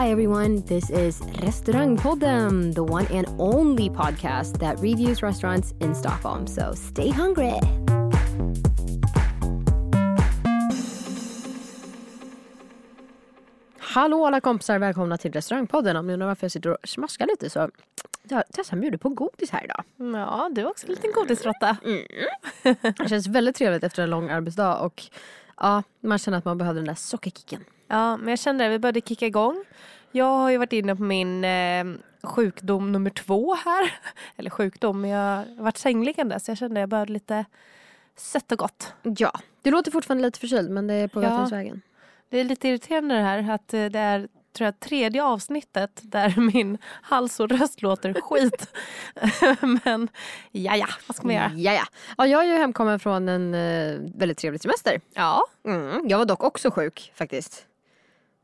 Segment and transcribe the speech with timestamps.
[0.00, 0.62] Hi, everyone.
[0.62, 6.46] This is Restaurangpodden, the one and only podcast that reviews restaurants in Stockholm.
[6.46, 7.60] So stay hungry.
[13.78, 15.96] Hallå alla kompisar, välkomna till Restaurangpodden.
[15.96, 17.70] Om ni undrar varför jag sitter och smaskar lite så
[18.22, 19.84] jag Tessa bjuder på godis här idag.
[19.96, 21.76] Ja, du är också en liten godisråtta.
[22.98, 25.02] Det känns väldigt trevligt efter en lång arbetsdag och
[25.56, 27.64] ja, man känner att man behöver den där sockerkicken.
[27.92, 29.64] Ja, men jag kände att vi började kicka igång.
[30.12, 31.84] Jag har ju varit inne på min eh,
[32.22, 33.94] sjukdom nummer två här.
[34.36, 37.44] Eller sjukdom, jag har varit sängliggande så jag kände att jag behövde lite
[38.16, 38.94] sött och gott.
[39.02, 41.50] Ja, du låter fortfarande lite förkyld men det är på Ja.
[42.28, 46.34] Det är lite irriterande det här att eh, det är tror jag, tredje avsnittet där
[46.52, 48.74] min hals och röst låter skit.
[49.84, 50.08] men
[50.50, 51.52] ja, ja, vad ska man göra?
[51.54, 51.84] Ja, ja.
[52.18, 55.00] ja, jag är ju hemkommen från en eh, väldigt trevlig semester.
[55.14, 56.08] Ja, Mm.
[56.08, 57.66] Jag var dock också sjuk faktiskt.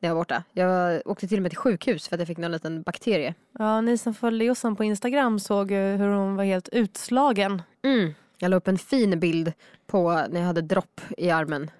[0.06, 0.42] När jag var borta.
[0.52, 3.34] Jag åkte till och med till sjukhus för att jag fick någon liten bakterie.
[3.58, 7.62] ja ni som följer Jossan på Instagram såg ju hur hon var helt utslagen.
[7.84, 8.14] Mm.
[8.38, 9.52] Jag la upp en fin bild
[9.86, 11.70] på när jag hade dropp i armen.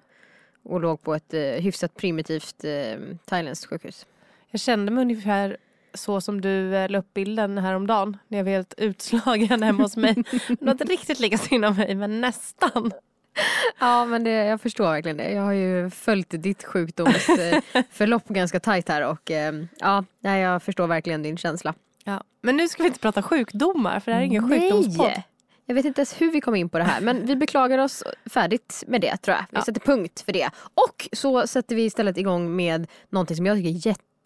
[0.63, 4.07] Och låg på ett eh, hyfsat primitivt eh, thailändskt sjukhus.
[4.51, 5.57] Jag kände mig ungefär
[5.95, 9.97] så som du eh, la upp bilden häromdagen när jag var helt utslagen hemma hos
[9.97, 10.15] mig.
[10.49, 12.93] Det var inte riktigt lika synd om mig men nästan.
[13.79, 15.31] Ja men det, jag förstår verkligen det.
[15.31, 21.23] Jag har ju följt ditt sjukdomsförlopp ganska tajt här och eh, ja, jag förstår verkligen
[21.23, 21.75] din känsla.
[22.05, 22.23] Ja.
[22.43, 25.23] Men nu ska vi inte prata sjukdomar för det här är ingen sjukdomspodd.
[25.69, 28.03] Jag vet inte ens hur vi kom in på det här men vi beklagar oss
[28.27, 29.43] färdigt med det tror jag.
[29.51, 29.63] Vi Ja.
[29.65, 30.51] sätter punkt för det.
[30.75, 33.73] Och så sätter vi istället igång med någonting som jag tycker är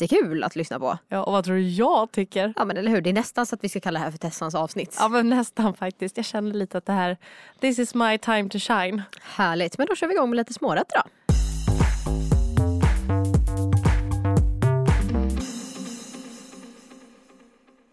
[0.00, 0.98] jättekul att lyssna på.
[1.08, 2.54] Ja, och vad tror du jag tycker?
[2.56, 4.18] Ja men eller hur, det är nästan så att vi ska kalla det här för
[4.18, 4.96] Tessans avsnitt.
[4.98, 6.16] Ja men nästan faktiskt.
[6.16, 7.16] Jag kände lite att det här,
[7.60, 9.02] this is my time to shine.
[9.22, 11.10] Härligt, men då kör vi igång med lite smårätter då.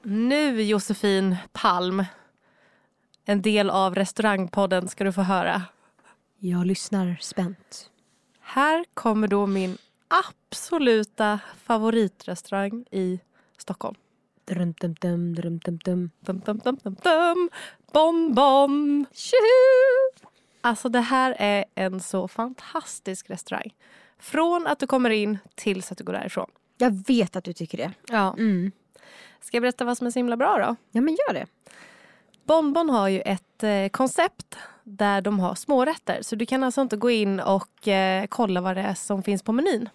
[0.03, 2.05] Nu Josefin Palm,
[3.25, 5.61] en del av restaurangpodden ska du få höra.
[6.39, 7.89] Jag lyssnar spänt.
[8.41, 13.19] Här kommer då min absoluta favoritrestaurang i
[13.57, 13.95] Stockholm.
[14.45, 16.09] Drum, dum, dum, drum, dum, dum.
[16.19, 17.49] Dum, dum, dum, dum, dum.
[17.91, 19.05] Bon, bon.
[19.13, 20.27] Tjoho!
[20.61, 23.73] Alltså det här är en så fantastisk restaurang.
[24.19, 26.51] Från att du kommer in tills att du går därifrån.
[26.77, 27.91] Jag vet att du tycker det.
[28.07, 28.33] Ja.
[28.37, 28.71] Mm.
[29.41, 30.75] Ska jag berätta vad som är så himla bra då?
[30.91, 31.45] Ja men gör det.
[32.43, 34.57] Bonbon har ju ett eh, koncept
[34.87, 36.21] där de har smårätter.
[36.21, 39.43] Så du kan alltså inte gå in och eh, kolla vad det är som finns
[39.43, 39.89] på menyn.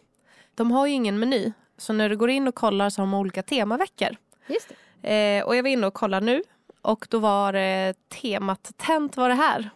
[0.54, 1.52] De har ju ingen meny.
[1.78, 4.16] Så när du går in och kollar så har de olika temaveckor.
[4.46, 4.72] Just.
[5.02, 6.42] Eh, och jag var inne och kollade nu.
[6.82, 7.92] Och då var eh,
[8.22, 9.70] temat Tänt var det här.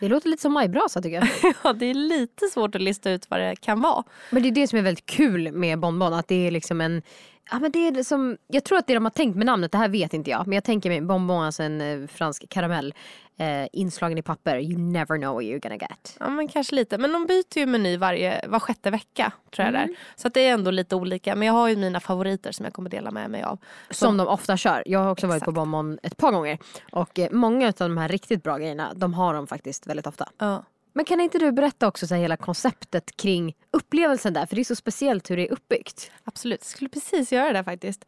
[0.00, 1.54] Det låter lite som majbrasa tycker jag.
[1.64, 4.04] Ja, det är lite svårt att lista ut vad det kan vara.
[4.30, 6.12] Men det är det som är väldigt kul med Bonbon.
[6.12, 7.02] Att det är liksom en...
[7.50, 9.78] Ja, men det är som, jag tror att det de har tänkt med namnet, det
[9.78, 10.46] här vet inte jag.
[10.46, 12.94] Men jag tänker mig Bonbon, alltså en eh, fransk karamell.
[13.38, 14.58] Eh, inslagen i papper.
[14.58, 16.16] You never know what you're gonna get.
[16.20, 16.98] Ja, men kanske lite.
[16.98, 19.32] Men de byter ju meny varje, var sjätte vecka.
[19.56, 19.88] tror jag det är.
[20.16, 21.34] Så att det är ändå lite olika.
[21.34, 23.58] Men jag har ju mina favoriter som jag kommer dela med mig av.
[23.90, 24.82] Som de ofta kör.
[24.86, 25.54] Jag har också varit på Exakt.
[25.54, 26.58] Bonbon ett par gånger.
[26.92, 30.28] Och eh, många av de här riktigt bra grejerna, de har de faktiskt väldigt ofta.
[30.38, 30.64] Ja.
[30.96, 34.46] Men kan inte du berätta också så här, hela konceptet kring upplevelsen där?
[34.46, 36.10] För det är så speciellt hur det är uppbyggt.
[36.24, 38.04] Absolut, jag skulle precis göra det faktiskt.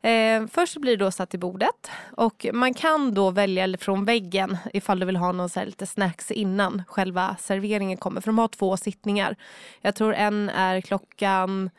[0.00, 4.04] Eh, först så blir det då satt i bordet och man kan då välja från
[4.04, 8.20] väggen ifall du vill ha någon så här lite snacks innan själva serveringen kommer.
[8.20, 9.36] För de har två sittningar.
[9.80, 11.70] Jag tror en är klockan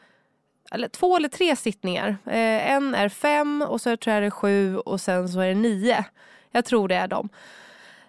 [0.71, 2.17] eller två eller tre sittningar.
[2.25, 5.47] Eh, en är fem och så tror jag det är sju och sen så är
[5.47, 6.05] det nio.
[6.51, 7.29] Jag tror det är dem.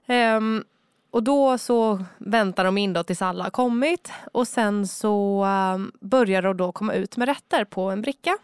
[0.07, 0.65] Ehm,
[1.15, 5.93] och då så väntar de in då tills alla har kommit och sen så ehm,
[6.01, 8.39] börjar de då komma ut med rätter på en bricka.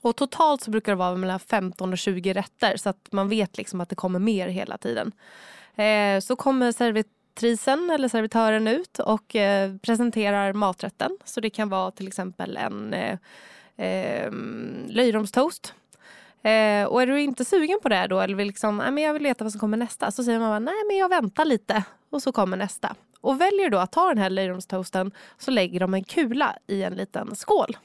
[0.00, 3.56] Och totalt så brukar det vara mellan 15 och 20 rätter så att man vet
[3.56, 5.12] liksom att det kommer mer hela tiden.
[5.74, 11.18] Eh, så kommer servitrisen eller servitören ut och eh, presenterar maträtten.
[11.24, 13.18] Så det kan vara till exempel en eh,
[13.76, 15.74] ehm, löjromstoast.
[16.44, 19.12] Eh, och är du inte sugen på det då eller vill liksom, nej, men jag
[19.12, 21.84] vill veta vad som kommer nästa så säger man bara, nej men jag väntar lite
[22.10, 22.94] och så kommer nästa.
[23.20, 26.82] Och väljer du då att ta den här löjromstoasten så lägger de en kula i
[26.82, 27.76] en liten skål.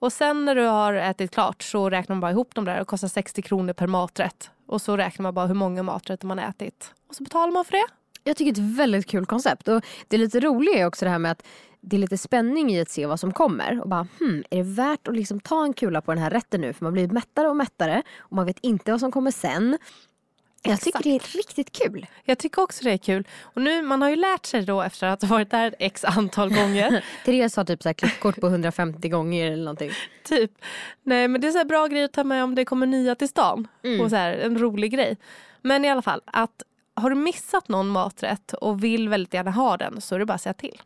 [0.00, 2.88] Och sen när du har ätit klart så räknar man bara ihop dem där och
[2.88, 4.50] kostar 60 kronor per maträtt.
[4.66, 6.92] Och så räknar man bara hur många maträtter man ätit.
[7.08, 7.86] Och så betalar man för det.
[8.24, 9.68] Jag tycker det är ett väldigt kul koncept.
[9.68, 11.46] Och det är lite roliga är också det här med att
[11.80, 13.80] det är lite spänning i att se vad som kommer.
[13.80, 16.60] Och bara, hmm, är det värt att liksom ta en kula på den här rätten
[16.60, 16.72] nu?
[16.72, 19.78] För man blir mättare och mättare och man vet inte vad som kommer sen.
[20.62, 21.04] Jag tycker Exakt.
[21.04, 22.06] det är riktigt kul.
[22.24, 23.26] Jag tycker också det är kul.
[23.40, 26.54] Och nu, man har ju lärt sig då efter att ha varit där x antal
[26.54, 27.04] gånger.
[27.24, 29.90] Therese har typ så här klippkort på 150 gånger eller någonting.
[30.24, 30.52] typ.
[31.02, 33.28] Nej men det är så bra grej att ta med om det kommer nya till
[33.28, 33.68] stan.
[34.00, 35.16] Och så här, en rolig grej.
[35.62, 36.62] Men i alla fall, att
[36.94, 40.34] har du missat någon maträtt och vill väldigt gärna ha den så är det bara
[40.34, 40.80] att säga till.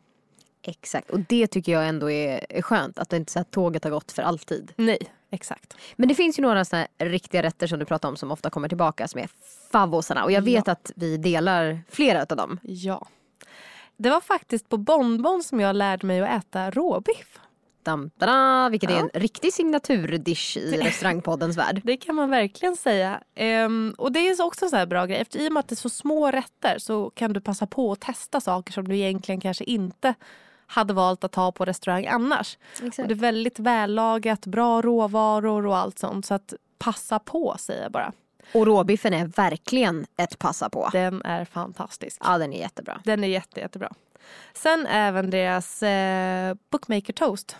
[0.67, 2.99] Exakt, och det tycker jag ändå är, skönt.
[2.99, 4.73] Att det inte så här, tåget har gått för alltid.
[4.75, 4.97] Nej,
[5.31, 5.77] exakt.
[5.95, 8.67] Men det finns ju några såna riktiga rätter som du pratar om som ofta kommer
[8.67, 9.29] tillbaka som är
[9.71, 10.23] favosarna.
[10.23, 12.59] Och jag vet att vi delar flera av dem.
[12.63, 13.07] Ja.
[13.97, 17.39] Det var faktiskt på Bonbon som jag lärde mig att äta råbiff.
[17.83, 21.81] Dam, da, vilket är en riktig signaturdish i restaurangpoddens värld.
[21.85, 23.23] Det kan man verkligen säga.
[23.35, 25.17] Ehm, och det är också en sån här bra grej.
[25.17, 27.91] Efter, I och med att det är så små rätter så kan du passa på
[27.91, 30.13] att testa saker som du egentligen kanske inte
[30.73, 32.57] hade valt att ta på restaurang annars.
[32.73, 32.99] Exakt.
[32.99, 36.25] Och det är väldigt vällagat, bra råvaror och allt sånt.
[36.25, 38.11] Så att passa på säger jag bara.
[38.53, 40.89] Och råbiffen är verkligen ett passa på.
[40.91, 42.17] Den är fantastisk.
[42.23, 43.01] Ja, den är jättebra.
[43.03, 43.91] Den är jätte, jättebra.
[44.53, 47.57] Sen även deras eh, bookmaker toast.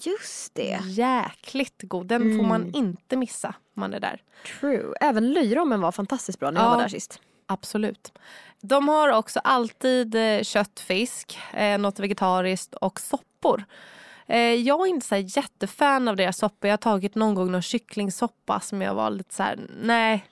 [0.00, 0.78] Just det.
[0.84, 2.06] Jäkligt god.
[2.06, 4.22] Den får man inte missa om man är där.
[4.60, 4.94] True.
[5.00, 6.74] Även löjrommen var fantastiskt bra när jag Ja.
[6.74, 7.20] var där sist.
[7.50, 8.12] Absolut.
[8.60, 13.64] De har också alltid eh, kött, fisk, eh, något vegetariskt och soppor.
[14.26, 16.68] Eh, jag är inte så jättefan av deras soppor.
[16.68, 20.24] Jag har tagit någon gång någon kycklingsoppa som jag var lite så här, nej,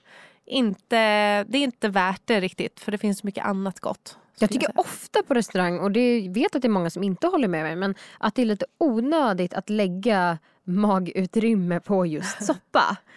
[0.45, 0.97] inte,
[1.43, 4.17] det är inte värt det riktigt för det finns så mycket annat gott.
[4.39, 4.79] Jag tycker säga.
[4.79, 7.75] ofta på restaurang, och det vet att det är många som inte håller med mig,
[7.75, 12.97] men att det är lite onödigt att lägga magutrymme på just soppa.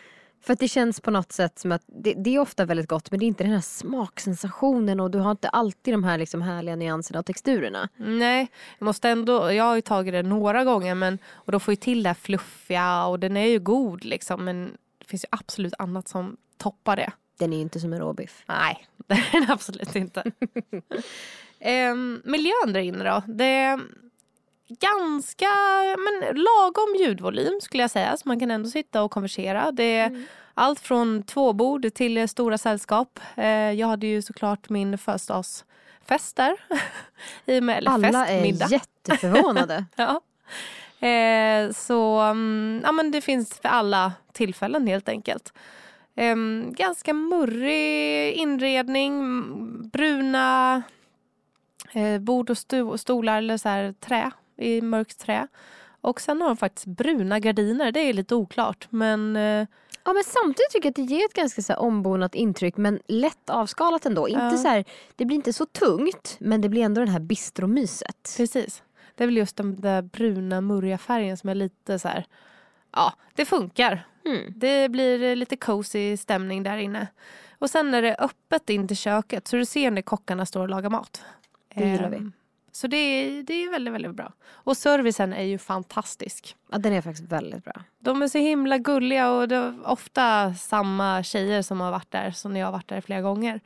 [0.43, 3.21] För det känns på något sätt som att det, det är ofta väldigt gott men
[3.21, 6.77] det är inte den här smaksensationen och du har inte alltid de här liksom härliga
[6.77, 7.89] nyanserna och texturerna.
[7.97, 8.49] Nej,
[8.79, 11.81] jag måste ändå, jag har ju tagit det några gånger men, och då får jag
[11.81, 15.75] till det här fluffiga och den är ju god liksom men det finns ju absolut
[15.79, 17.13] annat som toppar det.
[17.39, 18.45] Den är ju inte som en råbiff.
[18.47, 20.25] Nej, det är den absolut inte.
[21.63, 23.23] Ehm, miljön där inne då?
[23.27, 23.79] Det
[24.79, 25.47] ganska
[25.99, 28.17] men, lagom ljudvolym skulle jag säga.
[28.17, 29.73] Så man kan ändå sitta och konversera.
[29.73, 30.25] Det är
[30.55, 33.21] allt från tvåbord till stora sällskap.
[33.37, 36.57] Eh, jag hade ju såklart min födelsedagsfest där.
[37.87, 38.67] Alla fest, middag.
[38.67, 39.85] är jätteförvånade.
[39.97, 40.21] Ja.
[41.09, 45.53] Eh, så mm, ja, men det finns för alla tillfällen helt enkelt.
[46.17, 49.23] Ehm, ganska murrig inredning,
[49.89, 50.83] bruna
[51.93, 55.47] eh, bord och sto- stolar eller så här trä i mörkt trä.
[56.01, 59.67] Och sen har de faktiskt bruna gardiner, det är lite oklart men eh,
[60.05, 63.51] Ja men samtidigt tycker jag att det ger ett ganska så ombonat intryck men lätt
[63.51, 64.29] avskalat ändå.
[64.29, 64.57] Inte Ja.
[64.57, 64.85] så här,
[65.17, 68.35] det blir inte så tungt men det blir ändå det här bistromyset.
[68.37, 68.83] precis.
[69.15, 72.25] Det är väl just den där bruna murriga färgen som är lite så här,
[72.93, 74.07] ja det funkar.
[74.25, 74.53] Mm.
[74.57, 77.07] Det blir eh, lite cozy stämning där inne.
[77.59, 80.69] Och sen är det öppet in till köket så du ser när kockarna står och
[80.69, 81.25] lagar mat.
[81.75, 82.31] Det gillar vi.
[82.73, 84.33] Så det är, det är väldigt, väldigt bra.
[84.51, 86.57] Och servicen är ju fantastisk.
[86.73, 87.75] Ja, den är faktiskt väldigt bra.
[87.99, 92.31] De är så himla gulliga och det är ofta samma tjejer som har varit där
[92.31, 93.61] som jag har varit där flera gånger.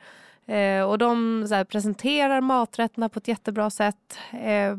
[0.45, 4.17] Eh, och de här, presenterar maträtterna på ett jättebra sätt.
[4.31, 4.75] Eh,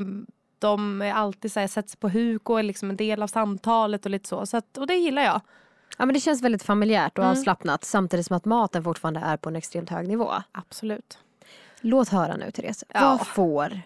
[0.59, 3.26] de är alltid så här, sätter sig på huk och är liksom en del av
[3.26, 4.47] samtalet och lite så.
[4.47, 5.40] så att, och det gillar jag.
[5.99, 7.37] Ja men det känns väldigt familjärt och Mm.
[7.38, 10.33] avslappnat samtidigt som att maten fortfarande är på en extremt hög nivå.
[10.52, 11.18] Absolut.
[11.80, 13.00] Låt höra nu Therese, Ja.
[13.18, 13.80] vad får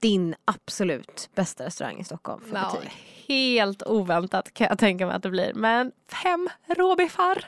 [0.00, 2.90] din absolut bästa restaurang i Stockholm för Ja, betyg?
[3.28, 5.52] helt oväntat kan jag tänka mig att det blir.
[5.54, 7.44] Men fem råbiffar.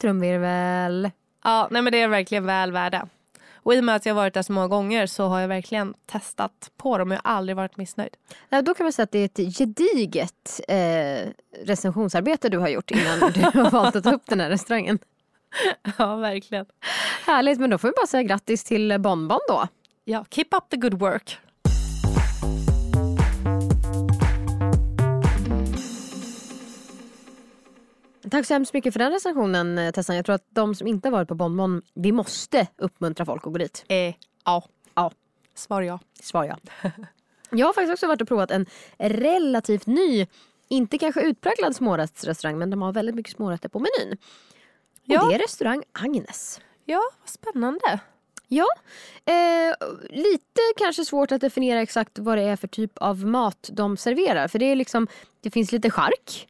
[0.00, 1.10] Trumvirvel.
[1.44, 3.08] Ja, nej men det är verkligen väl värda.
[3.62, 5.94] Och i och med att jag varit där så många gånger så har jag verkligen
[6.06, 8.16] testat på dem och jag har aldrig varit missnöjd.
[8.48, 11.28] Ja, då kan man säga att det är ett gediget eh,
[11.64, 14.98] recensionsarbete du har gjort innan du har valt att ta upp den här restaurangen.
[15.98, 16.66] Ja, verkligen.
[17.26, 19.68] Härligt, men då får vi bara säga grattis till Bonbon då.
[20.04, 21.38] Ja, keep up the good work.
[28.30, 30.16] Tack så hemskt mycket för den recensionen eh, Tessan.
[30.16, 33.52] Jag tror att de som inte har varit på Bonbon, vi måste uppmuntra folk att
[33.52, 33.84] gå dit.
[33.88, 34.64] Eh, ja.
[34.94, 35.12] Ja.
[35.54, 35.98] Svar ja.
[36.20, 36.56] Svar ja.
[37.50, 38.66] Jag har faktiskt också varit och provat en
[38.98, 40.26] relativt ny
[40.68, 44.12] Inte kanske utpräglad smårättsrestaurang men de har väldigt mycket smårätter på menyn.
[44.12, 44.18] Och
[45.04, 45.24] Ja.
[45.28, 46.60] det är restaurang Agnes.
[46.84, 48.00] Ja, vad spännande.
[48.48, 48.66] Ja,
[49.24, 53.96] eh, lite kanske svårt att definiera exakt vad det är för typ av mat de
[53.96, 54.48] serverar.
[54.48, 55.06] För det är liksom,
[55.40, 56.48] det finns lite chark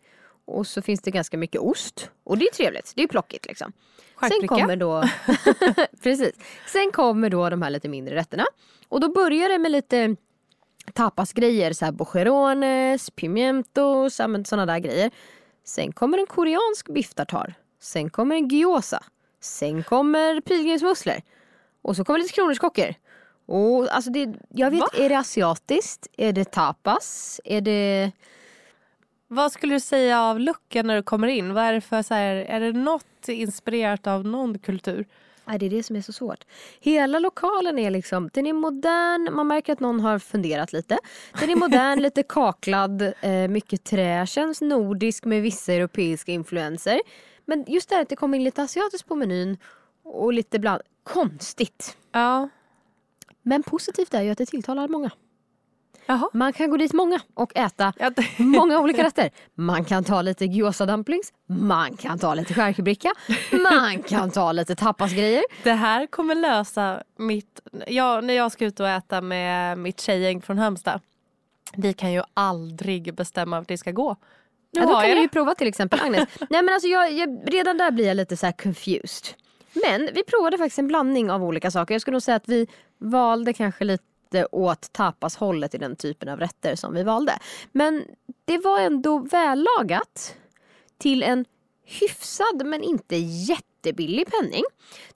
[0.51, 2.11] och så finns det ganska mycket ost.
[2.25, 3.73] Och det är trevligt, det är plockigt liksom.
[4.21, 5.05] Sen kommer då,
[6.03, 6.33] precis.
[6.67, 8.45] Sen kommer då de här lite mindre rätterna.
[8.89, 10.17] Och då börjar det med lite
[10.93, 15.11] tapasgrejer, så här bocherones, pimientos, såna där grejer.
[15.65, 17.55] Sen kommer en koreansk biff tartar.
[17.81, 19.03] Sen kommer en gyoza.
[19.41, 21.17] Sen kommer pilgrimsmusslor.
[21.83, 22.95] Och så kommer lite kronärtskockor.
[23.47, 24.89] Och alltså det, jag vet, Va?
[24.95, 26.07] är det asiatiskt?
[26.17, 27.41] Är det tapas?
[27.45, 28.13] Är det...
[29.33, 31.55] Vad skulle du säga av looken när du kommer in?
[31.55, 35.07] Vad är det för så här, är det något inspirerat av någon kultur?
[35.45, 36.45] Nej, det är det som är så svårt.
[36.81, 40.99] Hela lokalen är liksom, den är modern, man märker att någon har funderat lite.
[41.41, 47.01] Den är modern, lite kaklad, eh, mycket trä, känns nordisk med vissa europeiska influenser.
[47.45, 49.59] Men just det här att det kommer in lite asiatiskt på menyn
[50.03, 50.83] och lite bland...
[51.03, 51.97] Konstigt.
[52.13, 52.49] Ja.
[53.43, 55.11] Men positivt är ju att det tilltalar många.
[56.11, 56.29] Jaha.
[56.33, 57.93] Man kan gå dit många och äta
[58.37, 59.31] många olika rätter.
[59.55, 63.13] Man kan ta lite gyoza dumplings, man kan ta lite charkubricka,
[63.53, 65.43] man kan ta lite tapasgrejer.
[65.63, 67.61] Det här kommer lösa mitt...
[67.87, 71.01] Ja, när jag ska ut och äta med mitt tjejgäng från Halmstad.
[71.77, 74.17] Vi kan ju aldrig bestämma vart det ska gå.
[74.73, 76.29] Nu Ja, då kan jag ju prova till exempel Agnes.
[76.51, 79.35] Nej men alltså jag, jag, redan där blir jag lite så här confused.
[79.73, 81.95] Men vi provade faktiskt en blandning av olika saker.
[81.95, 82.67] Jag skulle nog säga att vi
[82.99, 84.05] valde kanske lite
[84.53, 87.39] åt tapashållet i den typen av rätter som vi valde.
[87.73, 88.05] Men
[88.45, 90.37] det var ändå vällagat
[90.99, 91.45] till en
[91.85, 94.63] hyfsad men inte jättebillig penning.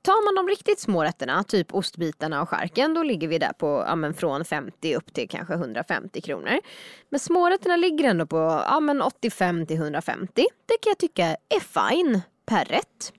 [0.03, 3.85] Tar man de riktigt små rätterna, typ ostbitarna och charken, då ligger vi där på
[3.87, 6.61] ja, men från 50 upp till kanske 150 kronor.
[7.09, 8.37] Men smårätterna ligger ändå på
[8.69, 10.47] ja, men 85 till 150.
[10.67, 13.13] Det kan jag tycka är fine per rätt.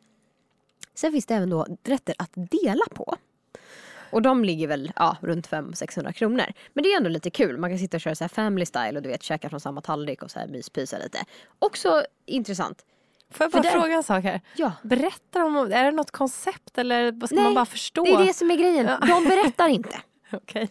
[0.96, 3.16] Sen finns det även då rätter att dela på.
[4.16, 6.46] Och de ligger väl ja, runt 500-600 kronor.
[6.74, 7.58] Men det är ändå lite kul.
[7.58, 9.82] Man kan sitta och köra så här family style och du vet käka från samma
[9.82, 11.18] tallrik och så här myspysa lite.
[11.60, 12.86] Också intressant.
[13.32, 14.42] Får jag För bara där- fråga en sak här?
[14.56, 14.72] Ja.
[14.84, 18.04] Berättar de om, är det något koncept eller ska Nej, man bara förstå?
[18.04, 18.86] Det är det som är grejen.
[18.86, 18.98] Ja.
[19.08, 19.98] De berättar inte.
[20.32, 20.70] Okej.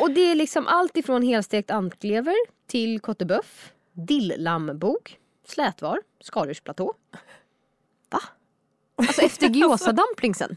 [0.00, 2.34] Och det är liksom allt ifrån helstekt antlever
[2.66, 6.94] till kotteböff, dilllambok, slätvar, skaldjursplatå.
[8.10, 8.20] Va?
[8.96, 10.56] Alltså efter gyoza-dumplingsen.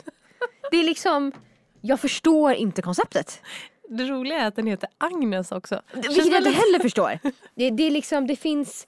[0.72, 1.32] Det är liksom,
[1.86, 3.42] jag förstår inte konceptet.
[3.90, 5.82] Det roliga är att den heter Agnes också.
[5.94, 7.20] Vilket jag inte heller förstår.
[7.56, 8.88] Det, det är liksom, det finns,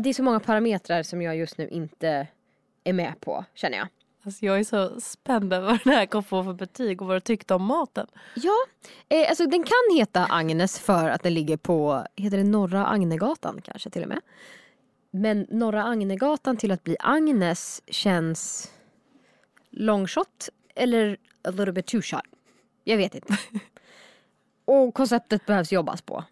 [0.00, 2.26] det är så många parametrar som jag just nu inte
[2.84, 3.88] är med på känner jag.
[4.24, 7.16] Alltså jag är så spänd över vad den här kommer få för betyg och vad
[7.16, 8.06] du tyckte om maten.
[8.34, 8.56] Ja,
[9.08, 13.60] eh, alltså den kan heta Agnes för att den ligger på, heter det Norra Agnegatan
[13.64, 14.20] kanske till och med.
[15.10, 18.72] Men Norra Agnegatan till att bli Agnes känns
[19.70, 22.26] long shot eller a little bit too shot.
[22.84, 23.38] Jag vet inte.
[24.64, 26.24] Och konceptet behövs jobbas på.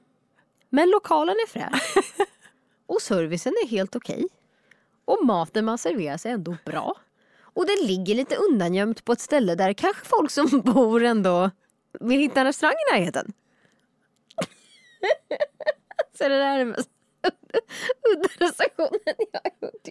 [0.71, 1.95] Men lokalen är fräsch.
[2.87, 4.27] Och servicen är helt okej.
[5.05, 6.95] Och maten man serverar är ändå bra.
[7.41, 11.51] Och den ligger lite undangömt på ett ställe där kanske folk som bor ändå
[12.01, 13.33] vill hitta en restaurang i närheten.
[16.19, 16.91] Så det där är den mest
[18.13, 19.89] udda recensionen jag har gjort.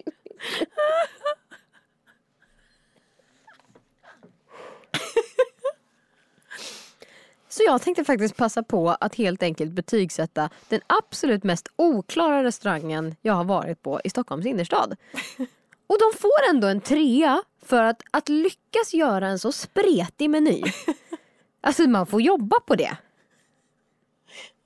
[7.58, 13.16] Så jag tänkte faktiskt passa på att helt enkelt betygsätta den absolut mest oklara restaurangen
[13.22, 14.96] jag har varit på i Stockholms innerstad.
[15.86, 20.62] Och de får ändå en trea för att, att lyckas göra en så spretig meny.
[21.60, 22.96] Alltså man får jobba på det.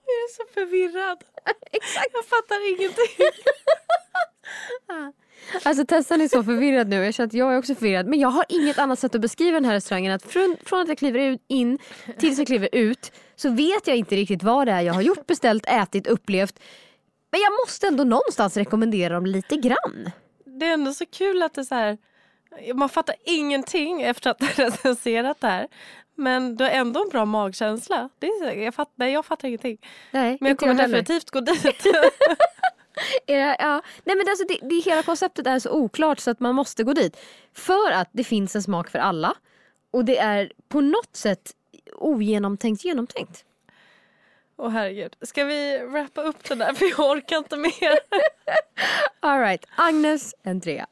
[0.06, 1.24] Jag är så förvirrad.
[1.72, 2.10] Exakt.
[2.12, 3.30] Jag fattar ingenting.
[5.62, 7.04] Alltså Tessan är så förvirrad nu.
[7.04, 8.06] Jag känner att jag är också förvirrad.
[8.06, 10.12] Men jag har inget annat sätt att beskriva den här restaurangen.
[10.12, 11.78] Att från, från att jag kliver in
[12.18, 15.26] tills jag kliver ut så vet jag inte riktigt vad det är jag har gjort,
[15.26, 16.58] beställt, ätit, upplevt.
[17.30, 20.10] Men jag måste ändå någonstans rekommendera dem lite grann.
[20.44, 21.98] Det är ändå så kul att det är så här.
[22.74, 25.68] Man fattar ingenting efter att ha recenserat det här.
[26.14, 28.08] Men du har ändå en bra magkänsla.
[28.18, 29.78] Det är, jag, fattar, nej, jag fattar ingenting.
[30.10, 31.64] Nej, Men jag kommer definitivt gå dit.
[33.26, 33.82] Det, ja.
[34.04, 36.92] Nej men alltså det, det, hela konceptet är så oklart så att man måste gå
[36.92, 37.16] dit.
[37.54, 39.34] För att det finns en smak för alla.
[39.90, 41.52] Och det är på något sätt
[41.94, 43.44] ogenomtänkt genomtänkt.
[44.56, 45.16] Åh herregud.
[45.20, 47.98] Ska vi wrappa upp den där för jag orkar inte mer.
[49.20, 50.86] Alright, Agnes en trea.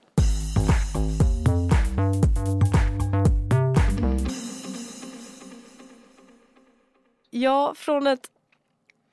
[7.30, 8.30] Ja, från ett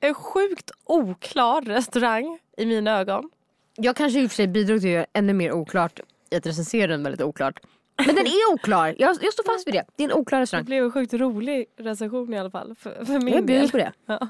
[0.00, 3.30] en sjukt oklar restaurang i mina ögon.
[3.76, 6.00] Jag kanske i och för sig bidrog till att göra ännu mer oklart
[6.30, 7.60] i att recensera den väldigt oklart.
[8.06, 8.94] Men den är oklar.
[8.98, 9.84] Jag, jag står fast vid det.
[9.96, 10.64] Det är en oklar Det restaurang.
[10.64, 13.92] blev en sjukt rolig recension i alla fall för, för min Jag bjuder på det.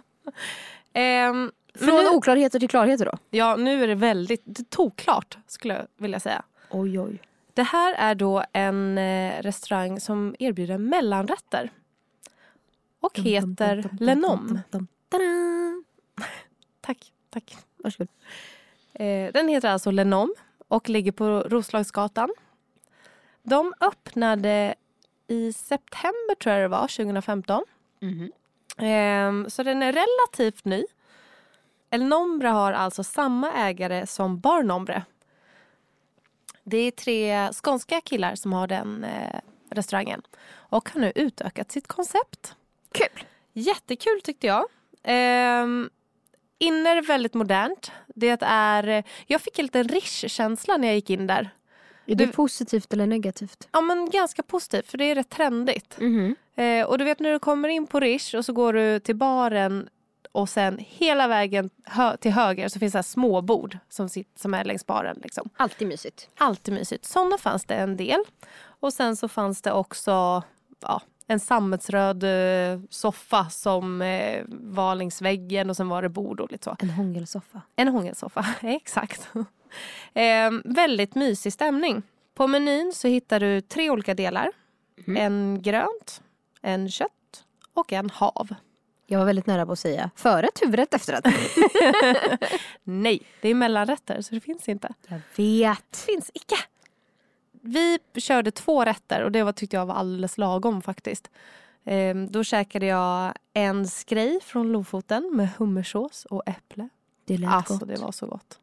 [0.93, 3.13] Ehm, men Från nu, oklarheter till klarheter då.
[3.31, 6.43] ja, nu är det väldigt det tog klart skulle jag vilja säga.
[6.71, 7.23] Oj oj.
[7.55, 11.71] Det här är då en eh, restaurang som erbjuder mellanrätter.
[13.01, 14.61] Och heter Lenom.
[16.81, 17.57] Tack, tack.
[17.77, 18.09] Varsågod.
[18.93, 20.35] Eh, den heter alltså Lenom
[20.69, 22.31] och ligger på Roslagsgatan.
[23.43, 24.75] De öppnade
[25.27, 27.65] i september tror jag det var, 2015.
[28.77, 30.85] Ehm, så den är relativt ny.
[31.91, 35.05] El Nombre har alltså samma ägare som Bar Nombre.
[36.65, 41.87] Det är tre skånska killar som har den eh, restaurangen och har nu utökat sitt
[41.87, 42.57] koncept.
[42.93, 43.25] Kul.
[43.53, 44.67] Jättekul tyckte jag.
[46.61, 47.93] Inne är det väldigt modernt.
[48.15, 51.51] Det är, jag fick en liten Rish-känsla när jag gick in där.
[52.07, 53.69] Är det Du- positivt eller negativt?
[53.73, 55.97] Ja men ganska positivt för det är rätt trendigt.
[56.55, 59.17] Eh, och du vet när du kommer in på Rish och så går du till
[59.17, 59.89] baren
[60.33, 64.65] och sen hela vägen hö- till höger så finns det små bord som, som är
[64.65, 65.21] längs baren.
[65.23, 65.49] Liksom.
[65.57, 66.29] Alltid mysigt.
[66.39, 67.05] Alltid mysigt.
[67.05, 68.21] Sådana fanns det en del.
[68.81, 70.43] Och sen så fanns det också
[70.81, 71.01] ja,
[71.31, 76.53] en sammetsröd eh, soffa som eh, var längs väggen och sen var det bord och
[76.53, 76.77] lite så.
[76.81, 77.63] En hångelsoffa.
[77.77, 79.29] En hångelsoffa, exakt.
[80.15, 82.03] eh, väldigt mysig stämning.
[82.35, 84.53] På menyn så hittar du tre olika delar.
[85.07, 86.23] En grönt,
[86.63, 87.45] en kött
[87.75, 88.55] och en hav.
[89.07, 91.25] Jag var väldigt nära på att säga förrätt, huvudrätt, efterrätt.
[92.83, 94.95] Nej, det är mellanrätter så det finns inte.
[95.09, 95.97] Jag vet.
[95.97, 96.57] finns icke.
[97.69, 101.31] Vi körde två rätter och det var, tyckte jag var alldeles lagom faktiskt.
[101.85, 106.89] Ehm, då käkade jag en skrej från Lofoten med hummersås och äpple.
[107.25, 107.89] Det lät Alltså gott.
[107.89, 108.59] det var så gott.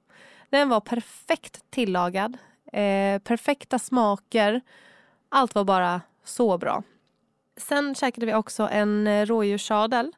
[0.49, 2.37] Den var perfekt tillagad.
[2.73, 4.61] Eh, perfekta smaker.
[5.29, 6.83] Allt var bara så bra.
[7.57, 10.11] Sen käkade vi också en eh, rådjurssadel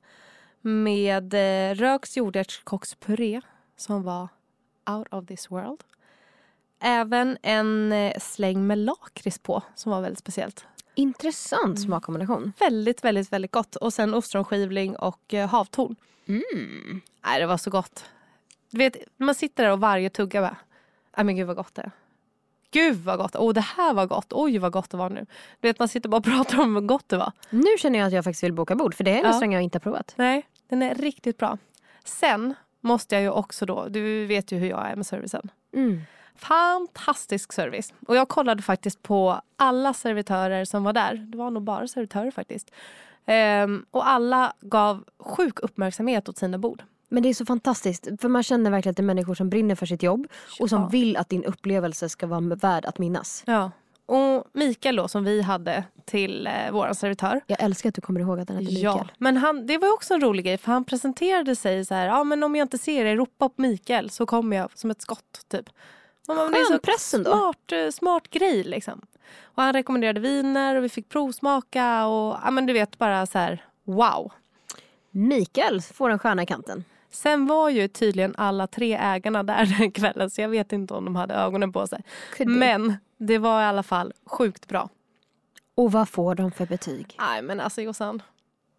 [0.62, 3.42] med eh, röks jordärtskockspuré
[3.78, 4.28] som var
[4.90, 5.84] out of this world.
[6.80, 10.66] Även en eh, släng med lakrits på som var väldigt speciellt.
[10.96, 12.54] Intressant smakkombination.
[12.60, 13.76] Väldigt, väldigt, väldigt gott.
[13.76, 15.96] Och sen ostronskivling och eh, havtorn.
[16.28, 17.02] Mm.
[17.26, 18.06] Nej, det var så gott.
[18.72, 20.56] Du vet, man sitter där och varje tugga bara,
[21.18, 21.92] nej men gud vad gott det är.
[22.72, 25.26] Gud vad gott, åh det här var gott, oj vad gott det var nu.
[25.60, 27.32] Du vet man sitter bara och pratar om hur gott det var.
[27.50, 29.30] Nu känner jag att jag faktiskt vill boka bord för det är en Ja.
[29.30, 30.13] restaurang jag inte har provat.
[30.18, 31.58] Nej, den är riktigt bra.
[32.04, 35.50] Sen måste jag ju också då, du vet ju hur jag är med servicen.
[35.74, 36.02] Mm.
[36.38, 37.93] Fantastisk service.
[38.08, 41.13] Och jag kollade faktiskt på alla servitörer som var där.
[41.15, 42.71] Det var nog bara servitörer faktiskt.
[43.26, 46.84] Ehm, och alla gav sjuk uppmärksamhet åt sina bord.
[47.10, 49.76] Men det är så fantastiskt för man känner verkligen att det är människor som brinner
[49.76, 50.28] för sitt jobb
[50.60, 50.88] och som Ja.
[50.88, 53.43] vill att din upplevelse ska vara värd att minnas.
[53.47, 53.71] Ja.
[54.06, 57.41] Och Mikael då, som vi hade till eh, vår servitör.
[57.47, 59.12] Jag älskar att du kommer ihåg att den heter Ja, Mikael.
[59.17, 62.23] men han, det var också en rolig grej för han presenterade sig så här, ja
[62.23, 65.41] men om jag inte ser er ropa på Mikael så kommer jag som ett skott
[65.52, 65.69] typ.
[66.28, 67.32] Man, är Skön press ändå.
[67.32, 69.02] Smart, eh, smart grej liksom.
[69.44, 73.38] Och han rekommenderade viner och vi fick provsmaka och ja men du vet bara så
[73.38, 74.32] här, wow.
[75.12, 76.84] Mikael får en stjärna i kanten.
[77.10, 81.06] Sen var ju tydligen alla tre ägarna där den kvällen så jag vet inte om
[81.06, 82.04] de hade ögonen på sig.
[82.40, 84.90] Men det var i alla fall sjukt bra.
[85.76, 87.16] Och vad får de för betyg?
[87.20, 88.22] Nej men alltså Jossan,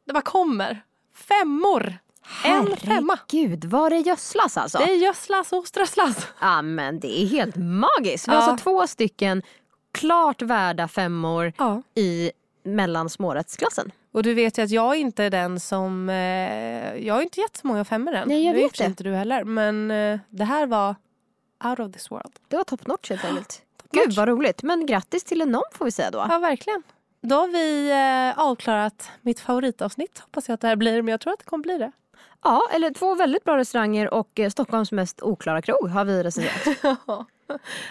[0.04, 0.82] det bara kommer.
[1.14, 1.98] Femmor!
[2.44, 3.18] En femma.
[3.28, 4.78] Gud, vad det gödslas alltså.
[4.78, 6.26] Det är gödslas och strösslas.
[6.40, 8.28] Ja men det är helt magiskt.
[8.28, 8.50] Vi har Ja.
[8.50, 9.42] alltså två stycken
[9.92, 11.82] klart värda femmor Ja.
[11.94, 12.30] i
[12.64, 13.92] mellan smårättsklassen.
[14.12, 16.08] Och du vet ju att jag inte är den som...
[16.08, 18.28] Eh, jag har inte gett så många femmor än.
[18.28, 18.84] Nej, jag vet det.
[18.84, 19.44] inte du heller.
[19.44, 20.94] Men eh, det här var
[21.64, 22.32] out of this world.
[22.48, 23.62] Det var top notch helt enkelt.
[23.92, 24.04] notch.
[24.06, 24.62] Gud vad roligt.
[24.62, 26.26] Men grattis till en nom får vi säga då.
[26.30, 26.82] Ja, verkligen.
[27.22, 27.90] Då har vi
[28.36, 30.18] eh, avklarat mitt favoritavsnitt.
[30.18, 31.92] Hoppas jag att det här blir, men jag tror att det kommer bli det.
[32.42, 36.78] Ja, eller två väldigt bra restauranger och eh, Stockholms mest oklara krog har vi recenserat.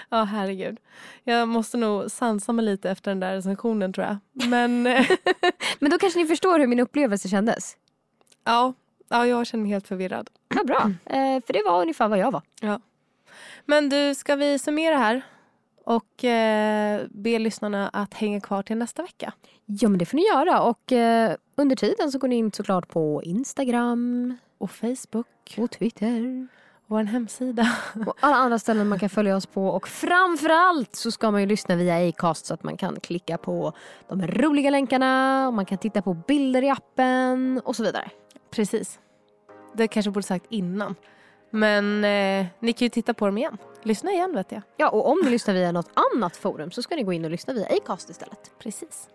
[0.10, 0.78] Ja, herregud.
[1.24, 4.18] Jag måste nog sansa mig lite efter den där recensionen tror jag.
[4.50, 5.06] Men eh,
[5.80, 7.78] Men då kanske ni förstår hur min upplevelse kändes.
[8.44, 8.74] ja,
[9.10, 10.30] ja, jag känner mig helt förvirrad.
[10.56, 10.92] Ja, bra.
[11.06, 12.42] Eh, för det var ungefär vad jag var.
[12.62, 12.80] Ja.
[13.66, 15.22] Men du, ska vi summera här?
[15.84, 19.34] Och eh, be lyssnarna att hänga kvar till nästa vecka.
[19.66, 22.88] Ja men det får ni göra och eh, under tiden så går ni in såklart
[22.88, 25.56] på Instagram Och Facebook.
[25.58, 26.48] och Twitter
[26.90, 27.68] Vår hemsida.
[28.08, 31.48] och alla andra ställen man kan följa oss på och framförallt så ska man ju
[31.48, 33.74] lyssna via Acast så att man kan klicka på
[34.08, 38.10] de roliga länkarna och man kan titta på bilder i appen och så vidare.
[38.52, 39.00] Precis.
[39.74, 40.96] Det kanske borde sagt innan.
[41.50, 43.58] Men eh, ni kan ju titta på dem igen.
[43.84, 44.62] Lyssna igen vet jag.
[44.78, 47.32] Ja, och om ni lyssnar via något annat forum så ska ni gå in och
[47.32, 48.52] lyssna via Acast istället.
[48.60, 49.10] Precis.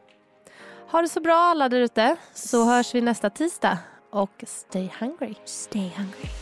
[0.92, 3.78] Ha det så bra alla där ute så hörs vi nästa tisdag.
[4.10, 5.34] Och stay hungry.
[5.44, 6.41] Stay hungry.